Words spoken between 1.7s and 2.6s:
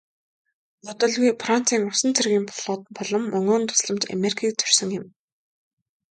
усан цэргийн